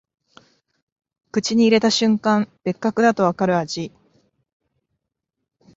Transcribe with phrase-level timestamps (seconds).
[1.31, 3.91] 口に入れた瞬間、別格だとわかる味